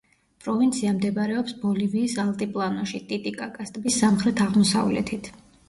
პროვინცია 0.43 0.93
მდებარეობს 0.95 1.53
ბოლივიის 1.65 2.17
ალტიპლანოში, 2.25 3.03
ტიტიკაკას 3.13 3.77
ტბის 3.79 4.03
სამხრეთ-აღმოსავლეთით. 4.05 5.35